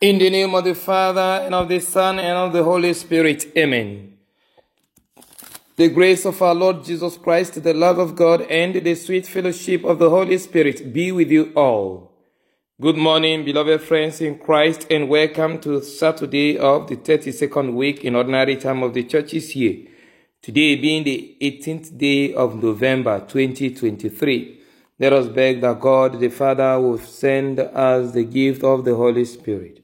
In 0.00 0.16
the 0.16 0.30
name 0.30 0.54
of 0.54 0.64
the 0.64 0.74
Father, 0.74 1.44
and 1.44 1.54
of 1.54 1.68
the 1.68 1.78
Son, 1.78 2.18
and 2.18 2.38
of 2.38 2.54
the 2.54 2.64
Holy 2.64 2.94
Spirit. 2.94 3.52
Amen. 3.54 4.16
The 5.76 5.90
grace 5.90 6.24
of 6.24 6.40
our 6.40 6.54
Lord 6.54 6.84
Jesus 6.84 7.18
Christ, 7.18 7.62
the 7.62 7.74
love 7.74 7.98
of 7.98 8.16
God, 8.16 8.40
and 8.48 8.74
the 8.76 8.94
sweet 8.94 9.26
fellowship 9.26 9.84
of 9.84 9.98
the 9.98 10.08
Holy 10.08 10.38
Spirit 10.38 10.94
be 10.94 11.12
with 11.12 11.30
you 11.30 11.52
all. 11.54 12.12
Good 12.80 12.96
morning, 12.96 13.44
beloved 13.44 13.82
friends 13.82 14.22
in 14.22 14.38
Christ, 14.38 14.86
and 14.90 15.10
welcome 15.10 15.60
to 15.60 15.82
Saturday 15.82 16.56
of 16.56 16.88
the 16.88 16.96
32nd 16.96 17.74
week 17.74 18.02
in 18.02 18.16
ordinary 18.16 18.56
time 18.56 18.82
of 18.82 18.94
the 18.94 19.04
church's 19.04 19.54
year. 19.54 19.86
Today 20.40 20.76
being 20.76 21.04
the 21.04 21.36
18th 21.42 21.98
day 21.98 22.32
of 22.32 22.62
November 22.62 23.20
2023. 23.28 24.62
Let 24.98 25.12
us 25.12 25.28
beg 25.28 25.60
that 25.60 25.78
God 25.78 26.18
the 26.18 26.30
Father 26.30 26.80
will 26.80 26.96
send 26.96 27.60
us 27.60 28.12
the 28.12 28.24
gift 28.24 28.64
of 28.64 28.86
the 28.86 28.94
Holy 28.94 29.26
Spirit. 29.26 29.80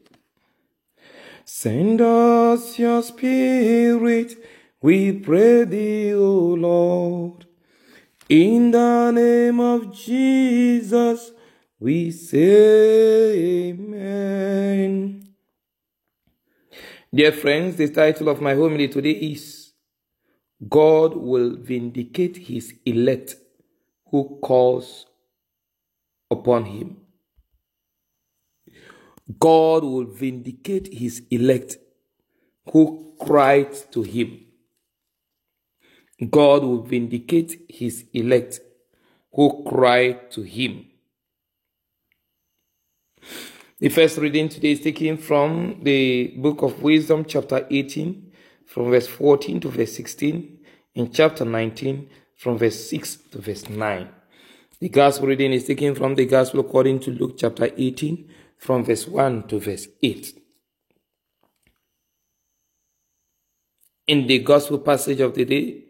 Send 1.49 2.01
us 2.01 2.77
your 2.77 3.05
Spirit, 3.05 4.35
we 4.83 5.13
pray 5.13 5.63
thee, 5.63 6.13
O 6.13 6.57
Lord. 6.59 7.47
In 8.29 8.73
the 8.73 9.13
name 9.13 9.61
of 9.61 9.95
Jesus, 9.95 11.31
we 11.79 12.11
say 12.11 13.69
Amen. 13.69 15.29
Dear 17.15 17.31
friends, 17.31 17.77
the 17.77 17.91
title 17.91 18.29
of 18.29 18.41
my 18.41 18.55
homily 18.55 18.89
today 18.89 19.13
is 19.13 19.73
God 20.69 21.17
will 21.17 21.55
vindicate 21.57 22.39
his 22.39 22.75
elect 22.85 23.37
who 24.11 24.41
calls 24.43 25.07
upon 26.29 26.65
him. 26.65 27.06
God 29.39 29.83
will 29.83 30.05
vindicate 30.05 30.93
his 30.93 31.23
elect 31.31 31.77
who 32.71 33.15
cried 33.21 33.75
to 33.93 34.03
him. 34.03 34.41
God 36.31 36.63
will 36.63 36.83
vindicate 36.83 37.67
his 37.69 38.05
elect 38.13 38.61
who 39.33 39.65
cried 39.69 40.31
to 40.31 40.43
him. 40.43 40.87
The 43.79 43.91
first 43.91 44.17
reading 44.17 44.49
today 44.49 44.73
is 44.73 44.81
taken 44.81 45.19
from 45.19 45.81
the 45.83 46.29
book 46.39 46.63
of 46.63 46.83
Wisdom, 46.83 47.27
chapter 47.27 47.67
18, 47.69 48.33
from 48.65 48.91
verse 48.91 49.07
14 49.07 49.61
to 49.61 49.69
verse 49.69 49.95
16, 49.95 50.59
in 50.95 51.13
chapter 51.13 51.45
19, 51.45 52.09
from 52.37 52.57
verse 52.57 52.89
6 52.89 53.17
to 53.33 53.39
verse 53.39 53.69
9. 53.69 54.09
The 54.81 54.89
gospel 54.89 55.29
reading 55.29 55.53
is 55.53 55.65
taken 55.65 55.95
from 55.95 56.15
the 56.15 56.25
gospel 56.25 56.61
according 56.61 57.01
to 57.01 57.11
Luke 57.11 57.37
chapter 57.37 57.71
18, 57.77 58.31
from 58.59 58.85
verse 58.85 59.07
1 59.07 59.49
to 59.49 59.59
verse 59.59 59.89
8. 60.03 60.43
In 64.07 64.27
the 64.27 64.39
gospel 64.39 64.79
passage 64.79 65.21
of 65.21 65.35
the 65.35 65.45
day, 65.45 65.85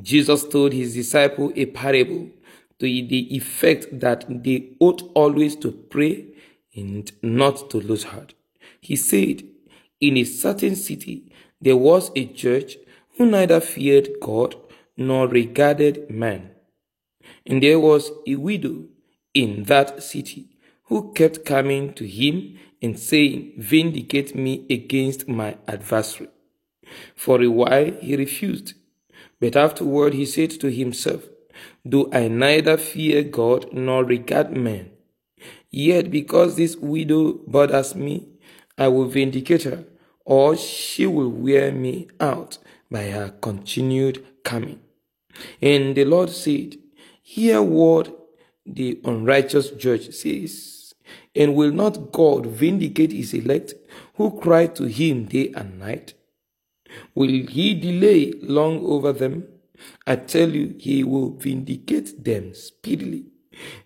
Jesus 0.00 0.46
told 0.46 0.72
his 0.72 0.94
disciple 0.94 1.52
a 1.56 1.66
parable 1.66 2.28
to 2.78 2.86
the 2.86 3.36
effect 3.36 3.86
that 4.00 4.24
they 4.28 4.70
ought 4.80 5.02
always 5.14 5.56
to 5.56 5.70
pray 5.70 6.26
and 6.74 7.10
not 7.22 7.70
to 7.70 7.78
lose 7.78 8.04
heart. 8.04 8.34
He 8.80 8.96
said, 8.96 9.44
In 10.00 10.16
a 10.16 10.24
certain 10.24 10.76
city 10.76 11.32
there 11.60 11.76
was 11.76 12.10
a 12.16 12.24
judge 12.24 12.78
who 13.16 13.26
neither 13.26 13.60
feared 13.60 14.08
God 14.20 14.56
nor 14.96 15.28
regarded 15.28 16.10
man. 16.10 16.50
And 17.46 17.62
there 17.62 17.78
was 17.78 18.10
a 18.26 18.36
widow 18.36 18.84
in 19.34 19.64
that 19.64 20.02
city 20.02 20.51
who 20.92 21.10
kept 21.14 21.46
coming 21.46 21.90
to 21.94 22.06
him 22.06 22.58
and 22.82 22.98
saying, 22.98 23.54
Vindicate 23.56 24.34
me 24.34 24.66
against 24.68 25.26
my 25.26 25.56
adversary. 25.66 26.28
For 27.14 27.40
a 27.40 27.48
while 27.48 27.92
he 27.92 28.14
refused, 28.14 28.74
but 29.40 29.56
afterward 29.56 30.12
he 30.12 30.26
said 30.26 30.50
to 30.60 30.70
himself, 30.70 31.22
Do 31.88 32.10
I 32.12 32.28
neither 32.28 32.76
fear 32.76 33.22
God 33.22 33.72
nor 33.72 34.04
regard 34.04 34.54
men? 34.54 34.90
Yet 35.70 36.10
because 36.10 36.56
this 36.56 36.76
widow 36.76 37.40
bothers 37.46 37.94
me, 37.94 38.28
I 38.76 38.88
will 38.88 39.06
vindicate 39.06 39.62
her, 39.62 39.84
or 40.26 40.58
she 40.58 41.06
will 41.06 41.30
wear 41.30 41.72
me 41.72 42.08
out 42.20 42.58
by 42.90 43.04
her 43.04 43.30
continued 43.40 44.22
coming. 44.44 44.80
And 45.62 45.96
the 45.96 46.04
Lord 46.04 46.28
said, 46.28 46.76
Hear 47.22 47.62
what 47.62 48.14
the 48.66 49.00
unrighteous 49.06 49.70
judge 49.70 50.12
says. 50.12 50.81
And 51.34 51.54
will 51.54 51.72
not 51.72 52.12
God 52.12 52.46
vindicate 52.46 53.12
his 53.12 53.32
elect 53.32 53.74
who 54.14 54.38
cry 54.38 54.66
to 54.68 54.84
him 54.84 55.24
day 55.24 55.52
and 55.56 55.78
night? 55.78 56.14
Will 57.14 57.46
he 57.46 57.74
delay 57.74 58.32
long 58.42 58.84
over 58.84 59.12
them? 59.12 59.48
I 60.06 60.16
tell 60.16 60.50
you, 60.50 60.76
he 60.78 61.02
will 61.02 61.30
vindicate 61.30 62.22
them 62.22 62.54
speedily. 62.54 63.26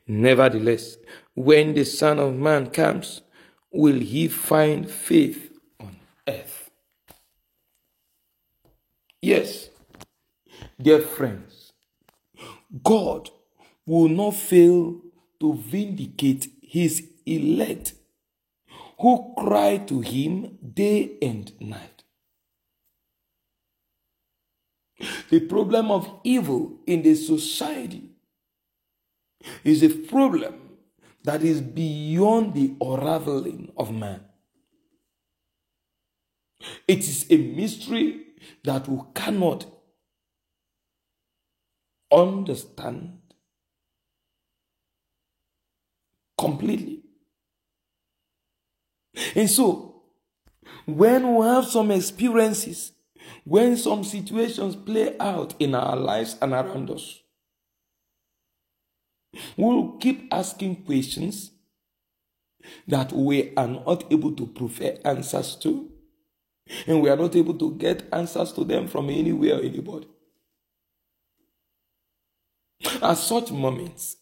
Nevertheless, 0.07 0.97
when 1.35 1.75
the 1.75 1.85
Son 1.85 2.19
of 2.19 2.35
Man 2.35 2.71
comes, 2.71 3.23
will 3.73 4.01
he 4.01 4.29
find 4.29 4.91
faith 4.91 5.53
on 5.81 5.97
earth? 6.27 6.71
Yes, 9.23 9.71
dear 10.81 11.01
friends, 11.01 11.73
God 12.83 13.31
will 13.85 14.09
not 14.09 14.35
fail 14.35 15.01
to 15.41 15.55
vindicate 15.55 16.49
his 16.63 17.09
elect 17.27 17.95
who 18.99 19.35
cry 19.37 19.79
to 19.79 20.01
him 20.01 20.59
day 20.75 21.19
and 21.21 21.53
night. 21.61 22.05
The 25.29 25.41
problem 25.41 25.91
of 25.91 26.11
evil 26.25 26.79
in 26.87 27.03
the 27.03 27.15
society 27.15 28.11
is 29.63 29.83
a 29.83 29.91
problem 29.91 30.55
that 31.25 31.43
is 31.43 31.61
beyond 31.61 32.55
the 32.55 32.75
unraveling 32.81 33.73
of 33.77 33.93
man. 33.93 34.21
It 36.89 37.01
is 37.01 37.27
a 37.31 37.37
mystery 37.37 38.23
that 38.65 38.89
we 38.89 39.01
cannot 39.15 39.67
understand 42.11 43.19
completely. 46.39 46.96
And 49.35 49.49
so, 49.49 50.03
when 50.85 51.35
we 51.35 51.47
have 51.47 51.67
some 51.67 51.91
experiences, 51.91 52.93
when 53.45 53.77
some 53.77 54.05
situations 54.05 54.77
play 54.77 55.17
out 55.19 55.55
in 55.59 55.75
our 55.75 55.97
lives 55.97 56.37
and 56.41 56.53
around 56.53 56.91
us, 56.91 57.21
we'll 59.57 59.93
keep 59.99 60.29
asking 60.33 60.85
questions 60.85 61.53
that 62.87 63.13
we 63.13 63.55
are 63.57 63.69
not 63.69 64.11
able 64.13 64.33
to 64.33 64.47
provide 64.47 65.01
answers 65.05 65.57
to, 65.57 65.91
and 66.87 67.01
we 67.01 67.09
are 67.09 67.17
not 67.17 67.37
able 67.37 67.55
to 67.55 67.75
get 67.77 68.05
answers 68.13 68.53
to 68.53 68.65
them 68.65 68.89
from 68.89 69.11
anywhere 69.11 69.57
or 69.59 69.63
anybody. 69.63 70.09
At 73.03 73.15
such 73.15 73.51
moments, 73.51 74.17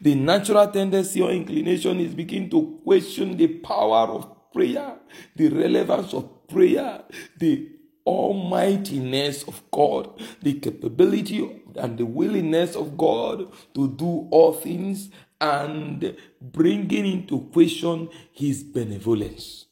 the 0.00 0.14
natural 0.14 0.66
tendency 0.68 1.20
or 1.20 1.30
inclination 1.30 2.00
is 2.00 2.14
begin 2.14 2.48
to 2.50 2.80
question 2.84 3.36
the 3.36 3.48
power 3.48 4.08
of 4.08 4.52
prayer, 4.52 4.98
the 5.36 5.48
relevance 5.48 6.14
of 6.14 6.46
prayer, 6.48 7.02
the 7.38 7.68
almightiness 8.06 9.44
of 9.44 9.62
God, 9.70 10.20
the 10.42 10.54
capability 10.54 11.62
and 11.76 11.98
the 11.98 12.06
willingness 12.06 12.76
of 12.76 12.96
God 12.96 13.52
to 13.74 13.88
do 13.88 14.28
all 14.30 14.52
things 14.52 15.10
and 15.40 16.16
bringing 16.40 17.06
into 17.06 17.40
question 17.52 18.08
his 18.32 18.62
benevolence, 18.62 19.66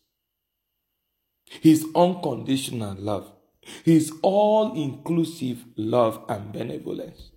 his 1.47 1.87
unconditional 1.95 2.97
love, 2.99 3.33
his 3.85 4.13
all 4.23 4.75
inclusive 4.75 5.65
love 5.77 6.25
and 6.29 6.53
benevolence. 6.53 7.31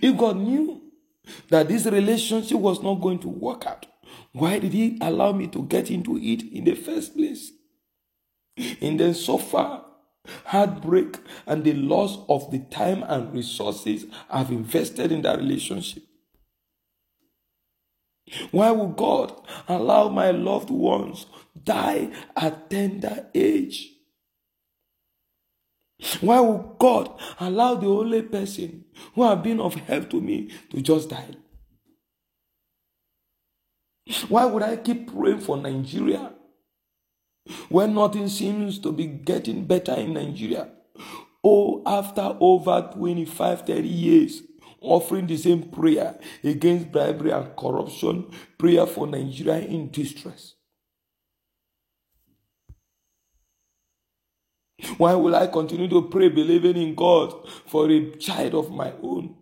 If 0.00 0.16
God 0.16 0.36
knew 0.36 0.82
that 1.48 1.68
this 1.68 1.86
relationship 1.86 2.58
was 2.58 2.82
not 2.82 2.96
going 2.96 3.18
to 3.20 3.28
work 3.28 3.66
out, 3.66 3.86
why 4.32 4.58
did 4.58 4.72
He 4.72 4.98
allow 5.00 5.32
me 5.32 5.46
to 5.48 5.62
get 5.62 5.90
into 5.90 6.16
it 6.18 6.42
in 6.52 6.64
the 6.64 6.74
first 6.74 7.16
place? 7.16 7.52
And 8.80 9.00
then 9.00 9.14
suffer 9.14 9.82
heartbreak 10.46 11.18
and 11.46 11.64
the 11.64 11.72
loss 11.74 12.18
of 12.28 12.50
the 12.50 12.58
time 12.58 13.02
and 13.04 13.32
resources 13.32 14.06
I've 14.30 14.50
invested 14.50 15.10
in 15.12 15.22
that 15.22 15.38
relationship. 15.38 16.04
Why 18.50 18.70
would 18.70 18.96
God 18.96 19.34
allow 19.68 20.08
my 20.08 20.30
loved 20.30 20.70
ones 20.70 21.26
die 21.62 22.10
at 22.36 22.70
tender 22.70 23.26
age? 23.34 23.91
Why 26.20 26.40
would 26.40 26.78
God 26.78 27.10
allow 27.38 27.74
the 27.74 27.86
only 27.86 28.22
person 28.22 28.84
who 29.14 29.22
have 29.22 29.42
been 29.42 29.60
of 29.60 29.74
help 29.74 30.10
to 30.10 30.20
me 30.20 30.50
to 30.70 30.80
just 30.80 31.10
die? 31.10 31.36
Why 34.28 34.44
would 34.46 34.62
I 34.62 34.76
keep 34.76 35.12
praying 35.12 35.40
for 35.40 35.56
Nigeria 35.56 36.32
when 37.68 37.94
nothing 37.94 38.28
seems 38.28 38.78
to 38.80 38.92
be 38.92 39.06
getting 39.06 39.64
better 39.64 39.94
in 39.94 40.14
Nigeria? 40.14 40.70
Oh, 41.44 41.82
after 41.86 42.36
over 42.40 42.90
25, 42.94 43.62
30 43.62 43.88
years, 43.88 44.42
offering 44.80 45.26
the 45.26 45.36
same 45.36 45.62
prayer 45.70 46.18
against 46.42 46.92
bribery 46.92 47.30
and 47.30 47.56
corruption, 47.56 48.30
prayer 48.58 48.86
for 48.86 49.06
Nigeria 49.06 49.58
in 49.60 49.90
distress. 49.90 50.54
Why 54.96 55.14
will 55.14 55.34
I 55.34 55.46
continue 55.46 55.88
to 55.88 56.02
pray, 56.02 56.28
believing 56.28 56.76
in 56.76 56.94
God 56.94 57.48
for 57.66 57.90
a 57.90 58.10
child 58.16 58.54
of 58.54 58.70
my 58.70 58.92
own? 59.02 59.36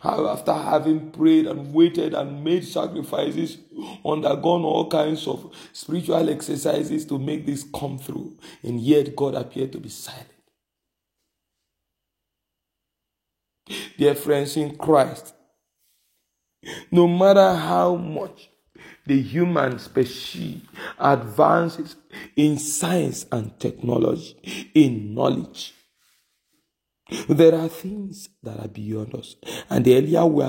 How, 0.00 0.26
after 0.28 0.54
having 0.54 1.10
prayed 1.10 1.46
and 1.46 1.74
waited 1.74 2.14
and 2.14 2.42
made 2.42 2.64
sacrifices, 2.64 3.58
undergone 4.04 4.64
all 4.64 4.88
kinds 4.88 5.26
of 5.26 5.54
spiritual 5.72 6.30
exercises 6.30 7.04
to 7.06 7.18
make 7.18 7.44
this 7.44 7.64
come 7.74 7.98
through, 7.98 8.38
and 8.62 8.80
yet 8.80 9.14
God 9.14 9.34
appeared 9.34 9.72
to 9.72 9.78
be 9.78 9.90
silent. 9.90 10.28
Dear 13.98 14.14
friends 14.14 14.56
in 14.56 14.76
Christ, 14.76 15.34
no 16.90 17.06
matter 17.06 17.54
how 17.54 17.96
much 17.96 18.48
the 19.06 19.20
human 19.20 19.78
species 19.78 20.62
advances 20.98 21.96
in 22.34 22.58
science 22.58 23.26
and 23.30 23.58
technology, 23.58 24.70
in 24.74 25.14
knowledge, 25.14 25.74
there 27.28 27.54
are 27.54 27.68
things 27.68 28.28
that 28.42 28.58
are 28.58 28.68
beyond 28.68 29.14
us, 29.14 29.36
and 29.70 29.84
the 29.84 29.96
earlier 29.96 30.26
we 30.26 30.42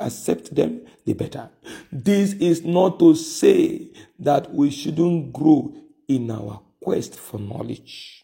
accept 0.00 0.54
them, 0.54 0.82
the 1.06 1.14
better. 1.14 1.48
This 1.90 2.34
is 2.34 2.62
not 2.62 2.98
to 2.98 3.14
say 3.14 3.90
that 4.18 4.52
we 4.52 4.70
shouldn't 4.70 5.32
grow 5.32 5.74
in 6.06 6.30
our 6.30 6.60
quest 6.82 7.14
for 7.18 7.40
knowledge. 7.40 8.22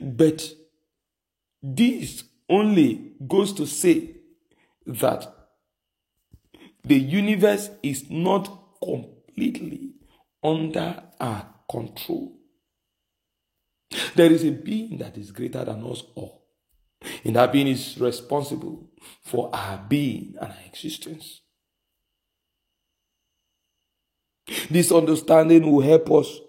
But 0.00 0.46
this 1.62 2.24
only 2.48 3.12
goes 3.26 3.54
to 3.54 3.66
say 3.66 4.16
that 4.84 5.41
the 6.84 6.98
universe 6.98 7.70
is 7.82 8.10
not 8.10 8.48
completely 8.82 9.92
under 10.42 11.02
our 11.20 11.46
control. 11.70 12.38
There 14.14 14.32
is 14.32 14.44
a 14.44 14.50
being 14.50 14.98
that 14.98 15.16
is 15.16 15.30
greater 15.30 15.64
than 15.64 15.84
us 15.84 16.02
all. 16.14 16.42
And 17.24 17.36
that 17.36 17.52
being 17.52 17.68
is 17.68 17.98
responsible 17.98 18.90
for 19.22 19.50
our 19.54 19.84
being 19.88 20.34
and 20.40 20.50
our 20.50 20.58
existence. 20.66 21.40
This 24.70 24.90
understanding 24.90 25.70
will 25.70 25.82
help 25.82 26.10
us 26.10 26.40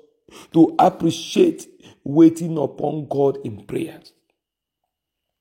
to 0.53 0.75
appreciate 0.79 1.67
waiting 2.03 2.57
upon 2.57 3.07
God 3.07 3.37
in 3.43 3.65
prayers. 3.65 4.13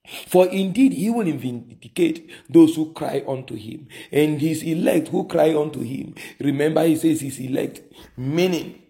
For 0.04 0.48
indeed 0.48 0.92
he 0.92 1.10
will 1.10 1.24
vindicate 1.24 2.28
those 2.50 2.74
who 2.74 2.92
cry 2.92 3.22
unto 3.26 3.54
him, 3.54 3.86
and 4.10 4.40
his 4.40 4.62
elect 4.62 5.08
who 5.08 5.28
cry 5.28 5.54
unto 5.54 5.80
him. 5.80 6.14
Remember, 6.40 6.84
he 6.84 6.96
says 6.96 7.20
his 7.20 7.38
elect, 7.38 7.82
meaning 8.16 8.82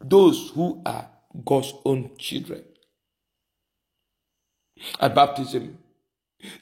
those 0.00 0.50
who 0.50 0.80
are 0.86 1.08
God's 1.44 1.74
own 1.84 2.16
children. 2.16 2.64
At 4.98 5.14
baptism, 5.14 5.78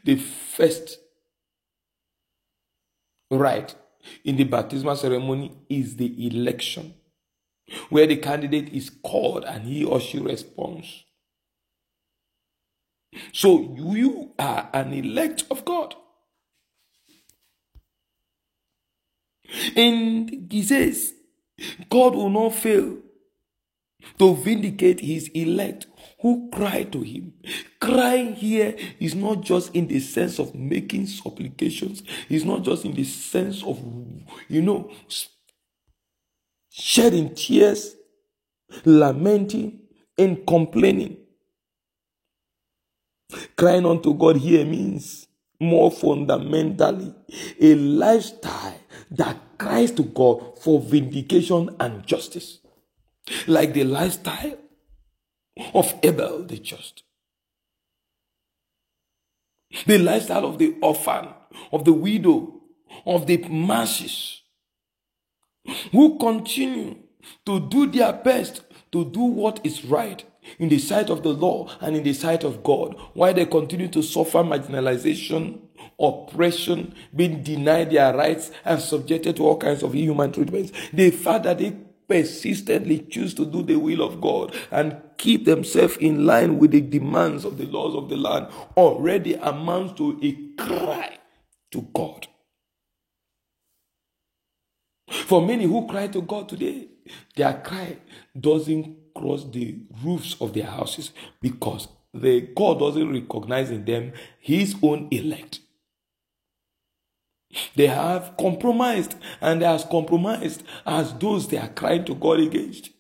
the 0.05 0.17
first 0.17 0.99
rite 3.31 3.75
in 4.25 4.37
the 4.37 4.45
baptismal 4.45 4.97
ceremony 4.97 5.53
is 5.69 5.97
the 5.97 6.27
election, 6.27 6.95
where 7.91 8.07
the 8.07 8.17
candidate 8.17 8.73
is 8.73 8.91
called 8.91 9.45
and 9.45 9.65
he 9.65 9.85
or 9.85 10.01
she 10.01 10.19
responds. 10.19 11.05
So 13.33 13.75
you 13.77 14.35
are 14.39 14.69
an 14.73 14.93
elect 14.93 15.45
of 15.51 15.65
God. 15.65 15.95
And 19.77 20.49
he 20.51 20.63
says, 20.63 21.15
God 21.89 22.15
will 22.15 22.31
not 22.31 22.55
fail 22.55 22.99
to 24.19 24.35
vindicate 24.37 25.01
his 25.01 25.29
elect 25.29 25.87
who 26.21 26.51
cry 26.53 26.85
to 26.85 27.01
him. 27.01 27.35
Crying 27.81 28.35
here 28.35 28.77
is 29.01 29.15
not 29.15 29.43
just 29.43 29.75
in 29.75 29.89
the 29.89 30.01
sense 30.01 30.39
of 30.39 30.55
making 30.55 31.07
supplications, 31.07 32.03
it's 32.29 32.45
not 32.45 32.63
just 32.63 32.85
in 32.85 32.93
the 32.93 33.05
sense 33.05 33.63
of, 33.63 33.81
you 34.49 34.63
know, 34.63 34.91
shedding 36.71 37.35
tears, 37.35 37.95
lamenting, 38.85 39.81
and 40.17 40.47
complaining. 40.47 41.17
Crying 43.57 43.85
unto 43.85 44.15
God 44.15 44.37
here 44.37 44.65
means 44.65 45.27
more 45.61 45.91
fundamentally 45.91 47.15
a 47.61 47.75
lifestyle 47.75 48.81
that 49.11 49.37
cries 49.59 49.91
to 49.93 50.03
God 50.03 50.59
for 50.61 50.81
vindication 50.81 51.75
and 51.81 52.07
justice. 52.07 52.61
Like 53.47 53.75
the 53.75 53.85
lifestyle 53.85 54.59
of 55.75 55.95
Abel 56.03 56.45
the 56.45 56.59
just. 56.59 57.03
The 59.87 59.99
lifestyle 59.99 60.47
of 60.47 60.59
the 60.59 60.77
orphan, 60.81 61.29
of 61.73 61.85
the 61.85 61.93
widow, 61.93 62.63
of 63.05 63.27
the 63.27 63.37
masses 63.49 64.43
who 65.93 66.19
continue 66.19 66.97
to 67.45 67.61
do 67.61 67.87
their 67.87 68.13
best 68.13 68.63
to 68.93 69.05
do 69.05 69.21
what 69.21 69.61
is 69.65 69.85
right 69.85 70.25
in 70.59 70.69
the 70.69 70.79
sight 70.79 71.11
of 71.11 71.23
the 71.23 71.33
law 71.33 71.69
and 71.81 71.97
in 71.97 72.03
the 72.03 72.13
sight 72.13 72.45
of 72.45 72.63
God, 72.63 72.97
while 73.15 73.35
they 73.35 73.47
continue 73.47 73.89
to 73.89 74.03
suffer 74.03 74.39
marginalization, 74.39 75.61
oppression, 75.99 76.95
being 77.15 77.43
denied 77.43 77.91
their 77.91 78.17
rights, 78.17 78.51
and 78.65 78.81
subjected 78.81 79.37
to 79.37 79.45
all 79.45 79.59
kinds 79.59 79.83
of 79.83 79.95
inhuman 79.95 80.33
treatments. 80.33 80.73
The 80.93 81.11
fact 81.11 81.45
that 81.45 81.59
they 81.59 81.77
persistently 82.09 83.01
choose 83.01 83.35
to 83.35 83.45
do 83.45 83.63
the 83.63 83.77
will 83.77 84.03
of 84.03 84.21
God 84.21 84.57
and 84.71 84.97
keep 85.19 85.45
themselves 85.45 85.97
in 85.99 86.25
line 86.25 86.59
with 86.59 86.71
the 86.71 86.81
demands 86.81 87.45
of 87.45 87.59
the 87.59 87.67
laws 87.67 87.95
of 87.95 88.09
the 88.09 88.17
land 88.17 88.49
already 88.77 89.35
amounts 89.35 89.93
to 89.99 90.19
a 90.23 90.33
cry 90.63 91.19
to 91.73 91.83
God. 91.93 92.27
For 95.11 95.45
many 95.45 95.65
who 95.65 95.87
cry 95.87 96.07
to 96.09 96.23
God 96.23 96.49
today, 96.49 96.89
their 97.37 97.55
cry 97.55 97.99
doesn't 98.39 99.08
cross 99.19 99.45
the 99.51 99.79
roofs 100.05 100.37
of 100.41 100.55
their 100.55 100.67
houses 100.67 101.13
because 101.41 101.89
the 102.15 102.41
God 102.41 102.79
doesn't 102.79 103.13
recognize 103.13 103.71
in 103.71 103.85
them 103.85 104.13
his 104.41 104.75
own 104.83 105.09
elect. 105.11 105.61
They 107.75 107.87
have 107.87 108.35
compromised 108.39 109.15
and 109.41 109.61
they 109.61 109.67
are 109.67 109.75
as 109.75 109.85
compromised 109.85 110.63
as 110.87 111.15
those 111.15 111.49
they 111.49 111.59
are 111.59 111.69
crying 111.69 112.05
to 112.05 112.15
God 112.15 112.41
against. 112.41 112.91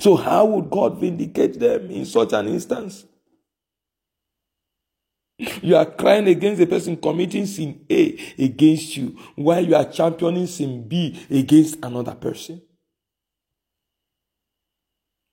So, 0.00 0.16
how 0.16 0.44
would 0.46 0.70
God 0.70 0.98
vindicate 0.98 1.58
them 1.58 1.90
in 1.90 2.04
such 2.04 2.32
an 2.32 2.48
instance? 2.48 3.04
You 5.60 5.76
are 5.76 5.86
crying 5.86 6.28
against 6.28 6.62
a 6.62 6.66
person 6.66 6.96
committing 6.96 7.46
sin 7.46 7.84
A 7.90 8.16
against 8.38 8.96
you 8.96 9.18
while 9.34 9.64
you 9.64 9.74
are 9.74 9.84
championing 9.84 10.46
sin 10.46 10.86
B 10.86 11.20
against 11.30 11.78
another 11.82 12.14
person. 12.14 12.62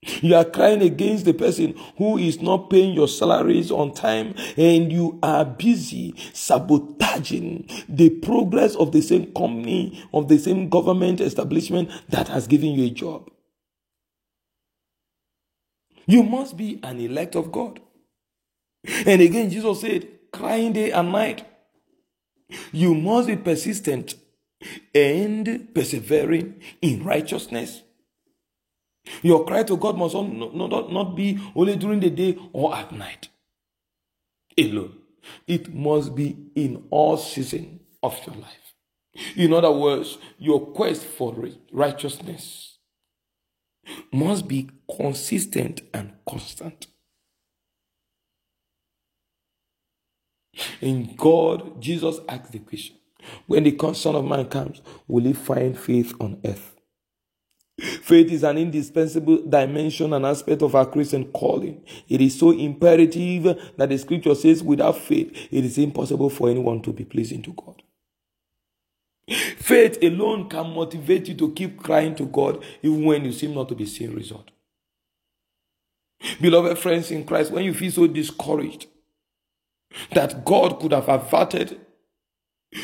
You 0.01 0.35
are 0.35 0.45
crying 0.45 0.81
against 0.81 1.25
the 1.25 1.33
person 1.33 1.77
who 1.97 2.17
is 2.17 2.41
not 2.41 2.69
paying 2.69 2.93
your 2.93 3.07
salaries 3.07 3.69
on 3.69 3.93
time 3.93 4.33
and 4.55 4.91
you 4.91 5.19
are 5.21 5.43
busy 5.43 6.15
sabotaging 6.31 7.69
the 7.89 8.09
progress 8.09 8.75
of 8.75 8.93
the 8.93 9.01
same 9.01 9.33
company, 9.33 10.01
of 10.13 10.29
the 10.29 10.37
same 10.37 10.69
government 10.69 11.19
establishment 11.19 11.89
that 12.07 12.29
has 12.29 12.47
given 12.47 12.71
you 12.71 12.85
a 12.85 12.89
job. 12.89 13.29
You 16.05 16.23
must 16.23 16.55
be 16.55 16.79
an 16.81 16.99
elect 17.01 17.35
of 17.35 17.51
God. 17.51 17.81
And 19.05 19.21
again, 19.21 19.49
Jesus 19.49 19.81
said, 19.81 20.07
crying 20.31 20.73
day 20.73 20.91
and 20.91 21.11
night. 21.11 21.45
You 22.71 22.95
must 22.95 23.27
be 23.27 23.35
persistent 23.35 24.15
and 24.95 25.73
persevering 25.75 26.61
in 26.81 27.03
righteousness 27.03 27.83
your 29.21 29.45
cry 29.45 29.63
to 29.63 29.77
God 29.77 29.97
must 29.97 30.15
not, 30.15 30.55
not, 30.55 30.91
not 30.91 31.15
be 31.15 31.39
only 31.55 31.75
during 31.75 31.99
the 31.99 32.09
day 32.09 32.37
or 32.53 32.75
at 32.75 32.91
night 32.91 33.29
alone. 34.57 34.97
It 35.47 35.73
must 35.73 36.15
be 36.15 36.37
in 36.55 36.85
all 36.89 37.17
season 37.17 37.81
of 38.01 38.19
your 38.25 38.35
life. 38.35 38.75
In 39.35 39.53
other 39.53 39.71
words, 39.71 40.17
your 40.37 40.67
quest 40.67 41.03
for 41.03 41.35
righteousness 41.71 42.77
must 44.11 44.47
be 44.47 44.69
consistent 44.95 45.81
and 45.93 46.13
constant. 46.27 46.87
In 50.81 51.15
God, 51.15 51.81
Jesus 51.81 52.19
asked 52.27 52.51
the 52.51 52.59
question 52.59 52.95
when 53.47 53.63
the 53.63 53.93
Son 53.93 54.15
of 54.15 54.25
Man 54.25 54.45
comes, 54.45 54.81
will 55.07 55.23
he 55.23 55.33
find 55.33 55.77
faith 55.77 56.13
on 56.19 56.39
earth? 56.45 56.78
Faith 57.79 58.31
is 58.31 58.43
an 58.43 58.57
indispensable 58.57 59.43
dimension 59.47 60.13
and 60.13 60.25
aspect 60.25 60.61
of 60.61 60.75
our 60.75 60.85
Christian 60.85 61.25
calling. 61.31 61.83
It 62.07 62.21
is 62.21 62.37
so 62.37 62.51
imperative 62.51 63.73
that 63.77 63.89
the 63.89 63.97
scripture 63.97 64.35
says, 64.35 64.63
without 64.63 64.97
faith, 64.97 65.31
it 65.51 65.65
is 65.65 65.77
impossible 65.77 66.29
for 66.29 66.49
anyone 66.49 66.81
to 66.81 66.93
be 66.93 67.05
pleasing 67.05 67.41
to 67.43 67.53
God. 67.53 67.81
Faith 69.57 70.01
alone 70.01 70.49
can 70.49 70.73
motivate 70.73 71.27
you 71.27 71.35
to 71.35 71.53
keep 71.53 71.81
crying 71.81 72.15
to 72.15 72.25
God 72.25 72.63
even 72.81 73.05
when 73.05 73.25
you 73.25 73.31
seem 73.31 73.53
not 73.53 73.69
to 73.69 73.75
be 73.75 73.85
seeing 73.85 74.15
result. 74.15 74.49
Beloved 76.41 76.77
friends 76.79 77.11
in 77.11 77.23
Christ, 77.23 77.51
when 77.51 77.63
you 77.63 77.73
feel 77.73 77.91
so 77.91 78.07
discouraged 78.07 78.87
that 80.11 80.43
God 80.43 80.79
could 80.79 80.91
have 80.91 81.07
averted 81.07 81.79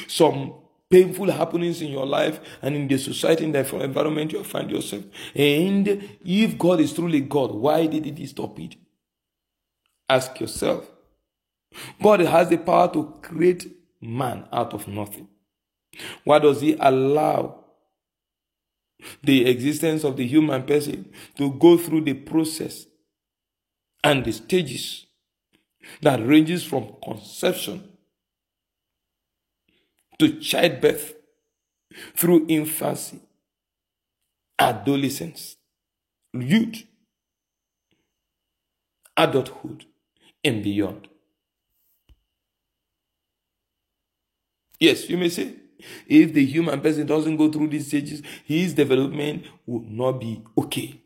some 0.07 0.53
painful 0.89 1.31
happenings 1.31 1.81
in 1.81 1.89
your 1.89 2.05
life 2.05 2.39
and 2.61 2.75
in 2.75 2.87
the 2.87 2.97
society, 2.97 3.43
in 3.43 3.51
the 3.51 3.83
environment 3.83 4.31
you 4.31 4.43
find 4.43 4.69
yourself. 4.69 5.03
And 5.33 6.17
if 6.23 6.57
God 6.57 6.79
is 6.79 6.93
truly 6.93 7.21
God, 7.21 7.51
why 7.51 7.87
did 7.87 8.17
He 8.17 8.25
stop 8.27 8.59
it? 8.59 8.75
Ask 10.07 10.39
yourself. 10.39 10.89
God 12.01 12.21
has 12.21 12.49
the 12.49 12.57
power 12.57 12.91
to 12.93 13.15
create 13.21 13.67
man 14.01 14.47
out 14.51 14.73
of 14.73 14.87
nothing. 14.87 15.27
Why 16.23 16.39
does 16.39 16.61
He 16.61 16.75
allow 16.79 17.63
the 19.23 19.47
existence 19.47 20.03
of 20.03 20.17
the 20.17 20.25
human 20.25 20.63
person 20.63 21.11
to 21.37 21.51
go 21.53 21.77
through 21.77 22.01
the 22.01 22.13
process 22.13 22.85
and 24.03 24.23
the 24.23 24.31
stages 24.31 25.05
that 26.01 26.25
ranges 26.25 26.63
from 26.63 26.95
conception 27.03 27.89
to 30.19 30.39
childbirth 30.39 31.13
through 32.15 32.45
infancy, 32.47 33.19
adolescence, 34.59 35.57
youth, 36.33 36.83
adulthood, 39.17 39.85
and 40.43 40.63
beyond. 40.63 41.07
Yes, 44.79 45.09
you 45.09 45.17
may 45.17 45.29
say, 45.29 45.53
if 46.07 46.33
the 46.33 46.45
human 46.45 46.81
person 46.81 47.05
doesn't 47.05 47.37
go 47.37 47.51
through 47.51 47.69
these 47.69 47.87
stages, 47.87 48.21
his 48.43 48.73
development 48.73 49.45
will 49.65 49.85
not 49.87 50.19
be 50.19 50.43
okay. 50.57 51.01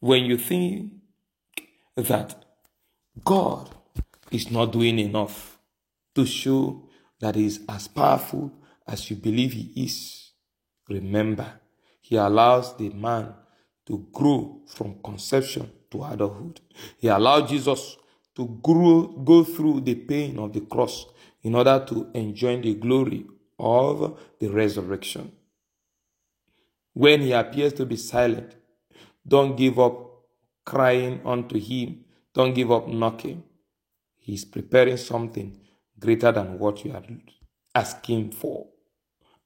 When 0.00 0.24
you 0.24 0.38
think 0.38 0.92
that 1.96 2.42
God 3.22 3.74
is 4.30 4.50
not 4.50 4.72
doing 4.72 4.98
enough 4.98 5.58
to 6.14 6.24
show 6.26 6.88
that 7.20 7.34
he 7.34 7.46
is 7.46 7.60
as 7.68 7.88
powerful 7.88 8.52
as 8.86 9.10
you 9.10 9.16
believe 9.16 9.52
he 9.52 9.72
is. 9.84 10.32
Remember, 10.88 11.60
he 12.00 12.16
allows 12.16 12.76
the 12.76 12.90
man 12.90 13.34
to 13.86 14.06
grow 14.12 14.60
from 14.66 14.96
conception 15.02 15.70
to 15.90 16.04
adulthood. 16.04 16.60
He 16.98 17.08
allowed 17.08 17.48
Jesus 17.48 17.96
to 18.36 18.46
grow, 18.62 19.02
go 19.02 19.44
through 19.44 19.82
the 19.82 19.94
pain 19.94 20.38
of 20.38 20.52
the 20.52 20.60
cross 20.60 21.06
in 21.42 21.54
order 21.54 21.84
to 21.88 22.10
enjoy 22.14 22.60
the 22.60 22.74
glory 22.74 23.26
of 23.58 24.18
the 24.38 24.48
resurrection. 24.48 25.32
When 26.92 27.20
he 27.20 27.32
appears 27.32 27.72
to 27.74 27.86
be 27.86 27.96
silent, 27.96 28.56
don't 29.26 29.56
give 29.56 29.78
up 29.78 30.10
crying 30.64 31.20
unto 31.24 31.58
him. 31.58 32.04
Don't 32.34 32.54
give 32.54 32.70
up 32.72 32.88
knocking. 32.88 33.42
He's 34.30 34.44
preparing 34.44 34.96
something 34.96 35.58
greater 35.98 36.30
than 36.30 36.56
what 36.56 36.84
you 36.84 36.92
are 36.92 37.02
asking 37.74 38.30
for. 38.30 38.68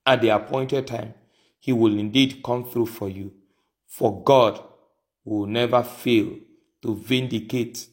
At 0.04 0.20
the 0.20 0.28
appointed 0.28 0.86
time, 0.86 1.14
He 1.58 1.72
will 1.72 1.98
indeed 1.98 2.42
come 2.44 2.66
through 2.66 2.88
for 2.88 3.08
you. 3.08 3.32
For 3.86 4.22
God 4.22 4.62
will 5.24 5.46
never 5.46 5.82
fail 5.82 6.36
to 6.82 6.94
vindicate 6.96 7.86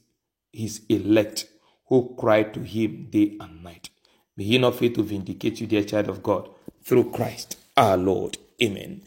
His 0.51 0.81
elect 0.89 1.47
who 1.87 2.13
cry 2.19 2.43
to 2.43 2.59
Him 2.59 3.07
day 3.09 3.37
and 3.39 3.63
night. 3.63 3.89
May 4.35 4.43
He 4.43 4.57
not 4.57 4.75
fail 4.75 4.91
to 4.91 5.03
vindicate 5.03 5.61
you, 5.61 5.67
dear 5.67 5.85
child 5.85 6.09
of 6.09 6.21
God, 6.21 6.49
through 6.83 7.11
Christ 7.11 7.57
our 7.77 7.95
Lord. 7.95 8.37
Amen. 8.61 9.01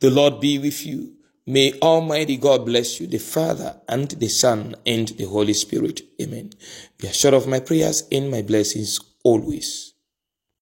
The 0.00 0.10
Lord 0.10 0.38
be 0.38 0.60
with 0.60 0.86
you. 0.86 1.14
May 1.46 1.78
Almighty 1.80 2.36
God 2.38 2.66
bless 2.66 3.00
you, 3.00 3.06
the 3.06 3.18
Father 3.18 3.80
and 3.88 4.10
the 4.10 4.28
Son 4.28 4.74
and 4.86 5.08
the 5.08 5.24
Holy 5.24 5.54
Spirit. 5.54 6.02
Amen. 6.20 6.50
Be 6.98 7.08
assured 7.08 7.34
of 7.34 7.46
my 7.48 7.60
prayers 7.60 8.04
and 8.10 8.30
my 8.30 8.42
blessings 8.42 9.00
always. 9.24 9.93